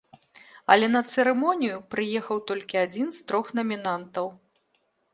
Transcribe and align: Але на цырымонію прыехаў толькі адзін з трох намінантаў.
Але 0.75 0.87
на 0.95 1.01
цырымонію 1.11 1.77
прыехаў 1.97 2.43
толькі 2.55 2.83
адзін 2.87 3.07
з 3.21 3.25
трох 3.31 3.45
намінантаў. 3.63 4.37